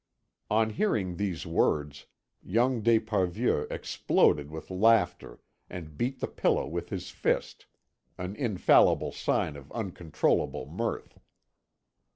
On 0.49 0.71
hearing 0.71 1.17
these 1.17 1.45
words, 1.45 2.07
young 2.41 2.81
d'Esparvieu 2.81 3.67
exploded 3.69 4.49
with 4.49 4.71
laughter 4.71 5.37
and 5.69 5.95
beat 5.95 6.19
the 6.21 6.27
pillow 6.27 6.65
with 6.65 6.89
his 6.89 7.11
fist, 7.11 7.67
an 8.17 8.35
infallible 8.35 9.11
sign 9.11 9.55
of 9.55 9.71
uncontrollable 9.71 10.65
mirth. 10.65 11.19